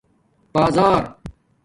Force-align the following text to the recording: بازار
بازار 0.53 1.15